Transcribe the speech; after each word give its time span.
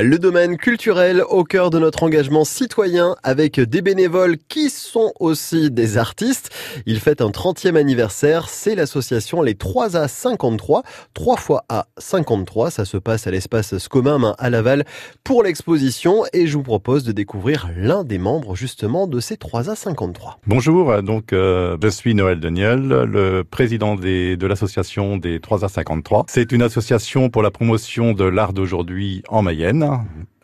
Le 0.00 0.18
domaine 0.20 0.56
culturel 0.56 1.24
au 1.28 1.42
cœur 1.42 1.70
de 1.70 1.80
notre 1.80 2.04
engagement 2.04 2.44
citoyen 2.44 3.16
avec 3.24 3.58
des 3.58 3.82
bénévoles 3.82 4.36
qui 4.48 4.70
sont 4.70 5.12
aussi 5.18 5.72
des 5.72 5.98
artistes. 5.98 6.50
Il 6.86 7.00
fête 7.00 7.20
un 7.20 7.30
30e 7.30 7.74
anniversaire. 7.74 8.48
C'est 8.48 8.76
l'association 8.76 9.42
Les 9.42 9.54
3A 9.54 10.06
53. 10.06 10.84
3 11.14 11.36
fois 11.36 11.64
A 11.68 11.88
53. 11.98 12.70
Ça 12.70 12.84
se 12.84 12.96
passe 12.96 13.26
à 13.26 13.32
l'espace 13.32 13.76
Scomum 13.78 14.34
à 14.38 14.50
Laval 14.50 14.84
pour 15.24 15.42
l'exposition 15.42 16.22
et 16.32 16.46
je 16.46 16.56
vous 16.56 16.62
propose 16.62 17.02
de 17.02 17.10
découvrir 17.10 17.68
l'un 17.76 18.04
des 18.04 18.18
membres 18.18 18.54
justement 18.54 19.08
de 19.08 19.18
ces 19.18 19.34
3A 19.34 19.74
53. 19.74 20.38
Bonjour, 20.46 21.02
donc 21.02 21.32
euh, 21.32 21.76
je 21.82 21.88
suis 21.88 22.14
Noël 22.14 22.38
Daniel, 22.38 22.86
le 22.86 23.42
président 23.42 23.96
de 23.96 24.46
l'association 24.46 25.16
des 25.16 25.40
3A 25.40 25.68
53. 25.68 26.26
C'est 26.28 26.52
une 26.52 26.62
association 26.62 27.30
pour 27.30 27.42
la 27.42 27.50
promotion 27.50 28.12
de 28.12 28.24
l'art 28.24 28.52
d'aujourd'hui 28.52 29.24
en 29.28 29.42
Mayenne. 29.42 29.87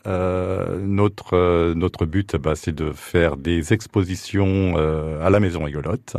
Euh, 0.06 0.78
notre 0.80 1.34
euh, 1.34 1.74
notre 1.74 2.04
but, 2.04 2.36
bah, 2.36 2.54
c'est 2.56 2.74
de 2.74 2.92
faire 2.92 3.36
des 3.36 3.72
expositions 3.72 4.74
euh, 4.76 5.24
à 5.24 5.30
la 5.30 5.40
Maison 5.40 5.64
Rigolote, 5.64 6.16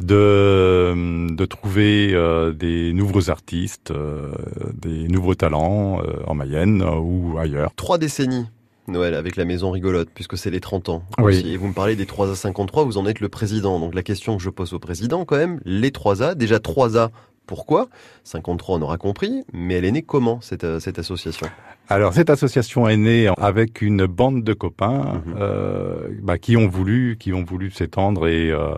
de 0.00 1.26
de 1.30 1.44
trouver 1.44 2.14
euh, 2.14 2.52
des 2.52 2.94
nouveaux 2.94 3.28
artistes, 3.28 3.90
euh, 3.90 4.32
des 4.74 5.08
nouveaux 5.08 5.34
talents 5.34 6.00
en 6.26 6.34
Mayenne 6.34 6.82
ou 6.82 7.36
ailleurs. 7.38 7.72
Trois 7.76 7.98
décennies. 7.98 8.46
Noël 8.88 9.14
avec 9.14 9.34
la 9.34 9.44
maison 9.44 9.72
rigolote 9.72 10.08
puisque 10.14 10.38
c'est 10.38 10.50
les 10.50 10.60
30 10.60 10.90
ans. 10.90 11.02
Oui. 11.18 11.38
Aussi. 11.38 11.52
Et 11.52 11.56
vous 11.56 11.66
me 11.66 11.72
parlez 11.72 11.96
des 11.96 12.04
3A 12.04 12.36
53, 12.36 12.84
vous 12.84 12.98
en 12.98 13.06
êtes 13.06 13.18
le 13.18 13.28
président. 13.28 13.80
Donc 13.80 13.96
la 13.96 14.04
question 14.04 14.36
que 14.36 14.42
je 14.44 14.48
pose 14.48 14.72
au 14.74 14.78
président 14.78 15.24
quand 15.24 15.36
même, 15.36 15.60
les 15.64 15.90
3A, 15.90 16.36
déjà 16.36 16.58
3A 16.58 17.10
pourquoi. 17.46 17.88
53, 18.24 18.78
on 18.78 18.82
aura 18.82 18.98
compris, 18.98 19.44
mais 19.52 19.74
elle 19.74 19.84
est 19.84 19.92
née 19.92 20.02
comment, 20.02 20.40
cette, 20.40 20.64
euh, 20.64 20.80
cette 20.80 20.98
association? 20.98 21.46
Alors, 21.88 22.12
cette 22.14 22.30
association 22.30 22.88
est 22.88 22.96
née 22.96 23.30
avec 23.38 23.80
une 23.80 24.06
bande 24.06 24.42
de 24.42 24.52
copains 24.52 25.22
Mhm. 25.26 25.34
euh, 25.38 26.08
bah, 26.22 26.38
qui 26.38 26.56
ont 26.56 26.68
voulu, 26.68 27.16
qui 27.18 27.32
ont 27.32 27.44
voulu 27.44 27.70
s'étendre 27.70 28.26
et 28.26 28.50
euh, 28.50 28.74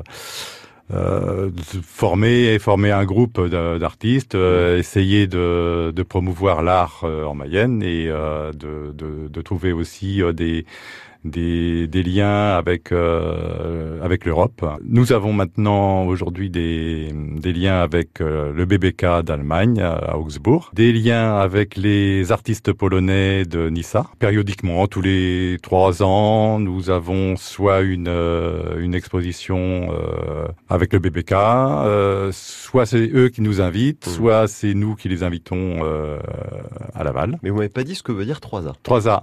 euh, 0.93 1.51
former, 1.83 2.59
former 2.59 2.91
un 2.93 3.05
groupe 3.05 3.41
d'artistes, 3.47 4.35
euh, 4.35 4.79
essayer 4.79 5.27
de, 5.27 5.93
de 5.95 6.03
promouvoir 6.03 6.63
l'art 6.63 7.05
en 7.05 7.35
Mayenne 7.35 7.83
et 7.83 8.09
euh, 8.09 8.53
de, 8.53 8.93
de, 8.93 9.29
de 9.29 9.43
trouver 9.43 9.73
aussi 9.73 10.23
des 10.35 10.65
des, 11.25 11.87
des 11.87 12.03
liens 12.03 12.57
avec 12.57 12.93
euh, 12.93 14.01
avec 14.03 14.25
l'Europe. 14.25 14.65
Nous 14.85 15.13
avons 15.13 15.33
maintenant 15.33 16.05
aujourd'hui 16.07 16.51
des, 16.51 17.09
des 17.13 17.53
liens 17.53 17.81
avec 17.81 18.21
euh, 18.21 18.53
le 18.53 18.65
BBK 18.65 19.23
d'Allemagne 19.25 19.81
à 19.81 20.17
Augsbourg, 20.17 20.71
des 20.75 20.93
liens 20.93 21.37
avec 21.37 21.77
les 21.77 22.31
artistes 22.33 22.73
polonais 22.73 23.45
de 23.45 23.69
Nissa. 23.69 24.07
Périodiquement, 24.19 24.87
tous 24.87 25.03
les 25.03 25.57
trois 25.63 26.03
ans, 26.03 26.59
nous 26.59 26.91
avons 26.91 27.37
soit 27.37 27.81
une 27.81 28.09
euh, 28.09 28.79
une 28.81 28.95
exposition 28.95 29.89
euh, 29.93 30.47
avec 30.69 30.93
le 30.93 30.99
BBK, 30.99 31.33
euh, 31.33 32.31
soit 32.33 32.87
c'est 32.87 33.11
eux 33.15 33.29
qui 33.29 33.43
nous 33.43 33.61
invitent, 33.61 34.07
Mhm. 34.07 34.13
soit 34.13 34.47
c'est 34.49 34.75
nous 34.75 34.95
qui 34.95 35.09
les 35.09 35.23
invitons 35.23 35.81
euh, 35.83 36.19
à 36.99 37.05
Laval. 37.05 37.39
Mais 37.43 37.51
vous 37.51 37.57
m'avez 37.57 37.69
pas 37.69 37.85
dit 37.85 37.95
ce 37.95 38.03
que 38.03 38.13
veut 38.13 38.25
dire 38.25 38.41
3A. 38.41 38.73
3A. 38.85 39.23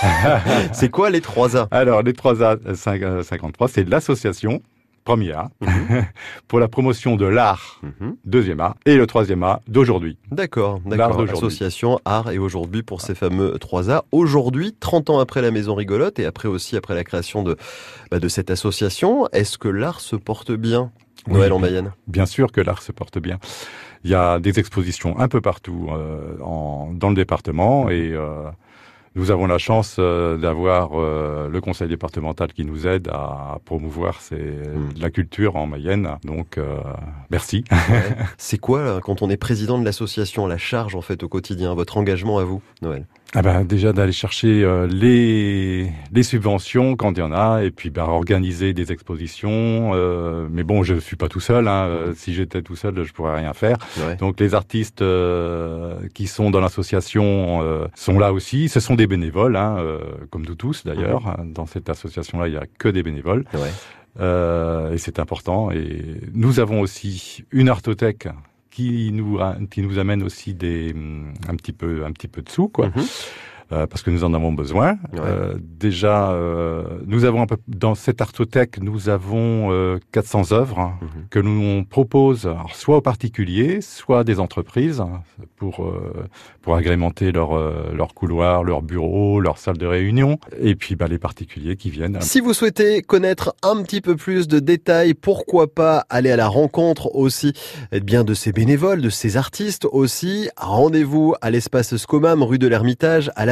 C'est 0.72 0.90
quoi 0.90 1.10
les 1.10 1.20
3A 1.20 1.66
Alors, 1.70 2.02
les 2.02 2.12
3A 2.12 2.74
53, 3.22 3.68
c'est 3.68 3.88
l'association, 3.88 4.62
premier 5.04 5.32
A, 5.32 5.50
Mhm. 5.60 6.04
pour 6.48 6.58
la 6.60 6.68
promotion 6.68 7.16
de 7.16 7.26
l'art, 7.26 7.80
Mhm. 7.82 8.16
deuxième 8.24 8.60
A, 8.60 8.74
et 8.86 8.96
le 8.96 9.06
troisième 9.06 9.42
A 9.42 9.60
d'aujourd'hui. 9.68 10.18
D'accord, 10.30 10.80
d'accord. 10.84 11.16
d'aujourd'hui. 11.16 11.36
Association 11.36 12.00
Art 12.04 12.30
et 12.30 12.38
aujourd'hui 12.38 12.82
pour 12.82 13.00
ces 13.00 13.14
fameux 13.14 13.56
3A. 13.60 14.02
Aujourd'hui, 14.12 14.74
30 14.78 15.10
ans 15.10 15.18
après 15.20 15.42
la 15.42 15.50
Maison 15.50 15.74
Rigolote 15.74 16.18
et 16.18 16.26
après 16.26 16.48
aussi 16.48 16.76
après 16.76 16.94
la 16.94 17.04
création 17.04 17.42
de, 17.42 17.56
bah, 18.10 18.18
de 18.18 18.28
cette 18.28 18.50
association, 18.50 19.28
est-ce 19.32 19.58
que 19.58 19.68
l'art 19.68 20.00
se 20.00 20.16
porte 20.16 20.52
bien? 20.52 20.90
Noël 21.28 21.50
Oui. 21.52 21.56
en 21.56 21.60
Mayenne 21.60 21.92
Bien 22.06 22.26
sûr 22.26 22.52
que 22.52 22.60
l'art 22.60 22.82
se 22.82 22.92
porte 22.92 23.18
bien. 23.18 23.38
Il 24.04 24.10
y 24.10 24.14
a 24.14 24.38
des 24.38 24.58
expositions 24.58 25.18
un 25.18 25.28
peu 25.28 25.40
partout 25.40 25.88
euh, 25.90 26.36
en, 26.42 26.90
dans 26.94 27.08
le 27.08 27.14
département 27.16 27.88
et 27.90 28.12
euh, 28.12 28.44
nous 29.16 29.30
avons 29.30 29.46
la 29.46 29.58
chance 29.58 29.96
euh, 29.98 30.36
d'avoir 30.36 30.90
le 30.94 31.60
conseil 31.60 31.88
départemental 31.88 32.52
qui 32.52 32.64
nous 32.66 32.86
aide 32.86 33.08
à 33.08 33.58
promouvoir 33.64 34.20
ces- 34.20 34.60
la 35.00 35.10
culture 35.10 35.56
en 35.56 35.66
Mayenne. 35.66 36.10
Donc, 36.24 36.58
merci. 37.30 37.64
C'est 38.36 38.58
quoi, 38.58 39.00
quand 39.02 39.22
on 39.22 39.30
est 39.30 39.38
président 39.38 39.78
de 39.78 39.84
l'association, 39.84 40.46
la 40.46 40.58
charge 40.58 40.94
en 40.94 41.00
fait 41.00 41.22
au 41.22 41.28
quotidien, 41.28 41.74
votre 41.74 41.96
engagement 41.96 42.38
à 42.38 42.44
vous, 42.44 42.60
Noël? 42.82 43.06
Ah 43.34 43.42
ben, 43.42 43.64
déjà 43.64 43.92
d'aller 43.92 44.12
chercher 44.12 44.62
euh, 44.64 44.86
les, 44.86 45.90
les 46.12 46.22
subventions 46.22 46.96
quand 46.96 47.12
il 47.12 47.18
y 47.18 47.22
en 47.22 47.32
a, 47.32 47.62
et 47.64 47.70
puis 47.70 47.90
bah, 47.90 48.04
organiser 48.06 48.72
des 48.72 48.92
expositions. 48.92 49.92
euh, 49.94 50.46
mais 50.50 50.62
bon, 50.62 50.82
je 50.84 50.94
suis 50.94 51.16
pas 51.16 51.28
tout 51.28 51.40
seul. 51.40 51.66
Hein, 51.68 51.86
euh, 51.86 52.12
si 52.16 52.32
j'étais 52.32 52.62
tout 52.62 52.76
seul, 52.76 53.02
je 53.04 53.12
pourrais 53.12 53.36
rien 53.36 53.52
faire. 53.52 53.76
Ouais. 53.98 54.16
Donc 54.16 54.40
les 54.40 54.54
artistes 54.54 55.02
euh, 55.02 55.98
qui 56.14 56.28
sont 56.28 56.50
dans 56.50 56.60
l'association 56.60 57.60
euh, 57.62 57.88
sont 57.94 58.18
là 58.18 58.32
aussi. 58.32 58.68
Ce 58.70 58.80
sont 58.80 58.94
des 58.94 59.06
bénévoles, 59.08 59.56
hein, 59.56 59.76
euh, 59.80 59.98
comme 60.30 60.46
nous 60.46 60.54
tous 60.54 60.84
d'ailleurs. 60.84 61.36
Dans 61.44 61.66
cette 61.66 61.90
association-là, 61.90 62.48
il 62.48 62.54
y 62.54 62.58
a 62.58 62.64
que 62.78 62.88
des 62.88 63.02
bénévoles, 63.02 63.44
Ouais. 63.52 63.70
euh, 64.20 64.92
et 64.92 64.98
c'est 64.98 65.18
important. 65.18 65.70
Et 65.72 66.20
nous 66.32 66.60
avons 66.60 66.80
aussi 66.80 67.44
une 67.50 67.68
artothèque 67.68 68.28
qui 68.76 69.10
nous 69.10 69.38
qui 69.70 69.80
nous 69.80 69.98
amène 69.98 70.22
aussi 70.22 70.52
des 70.52 70.92
hum, 70.94 71.32
un 71.48 71.56
petit 71.56 71.72
peu 71.72 72.04
un 72.04 72.12
petit 72.12 72.28
peu 72.28 72.42
de 72.42 72.50
sous 72.50 72.68
quoi 72.68 72.88
Mhm. 72.88 73.04
Euh, 73.72 73.86
parce 73.86 74.02
que 74.02 74.10
nous 74.10 74.24
en 74.24 74.32
avons 74.34 74.52
besoin. 74.52 74.92
Ouais. 75.12 75.18
Euh, 75.20 75.54
déjà, 75.60 76.30
euh, 76.30 76.84
nous 77.06 77.24
avons 77.24 77.42
un 77.42 77.46
peu, 77.46 77.56
dans 77.68 77.94
cette 77.94 78.20
artothèque, 78.20 78.78
nous 78.80 79.08
avons 79.08 79.72
euh, 79.72 79.98
400 80.12 80.52
œuvres 80.52 80.78
hein, 80.78 80.94
Mhm. 81.02 81.08
que 81.30 81.38
nous 81.38 81.60
on 81.62 81.84
propose 81.84 82.46
alors, 82.46 82.74
soit 82.74 82.96
aux 82.98 83.00
particuliers, 83.00 83.80
soit 83.80 84.20
à 84.20 84.24
des 84.24 84.40
entreprises 84.40 85.00
hein, 85.00 85.22
pour 85.56 85.92
pour 86.62 86.74
agrémenter 86.76 87.32
leur 87.32 87.50
leur 87.92 88.14
couloir, 88.14 88.64
leur 88.64 88.82
bureau, 88.82 89.40
leur 89.40 89.58
salle 89.58 89.78
de 89.78 89.86
réunion, 89.86 90.38
et 90.60 90.74
puis 90.74 90.96
bah, 90.96 91.06
les 91.08 91.18
particuliers 91.18 91.76
qui 91.76 91.90
viennent. 91.90 92.18
Si 92.20 92.40
vous 92.40 92.54
souhaitez 92.54 93.02
connaître 93.02 93.54
un 93.62 93.82
petit 93.82 94.00
peu 94.00 94.16
plus 94.16 94.48
de 94.48 94.58
détails, 94.58 95.14
pourquoi 95.14 95.66
pas 95.72 96.04
aller 96.10 96.30
à 96.30 96.36
la 96.36 96.48
rencontre 96.48 97.14
aussi 97.14 97.52
eh 97.92 98.00
bien 98.00 98.24
de 98.24 98.34
ces 98.34 98.52
bénévoles, 98.52 99.00
de 99.00 99.10
ces 99.10 99.36
artistes 99.36 99.86
aussi. 99.90 100.48
Rendez-vous 100.56 101.34
à 101.40 101.50
l'espace 101.50 101.96
Scomam, 101.96 102.42
rue 102.42 102.58
de 102.58 102.66
l'Ermitage, 102.68 103.30
à 103.36 103.46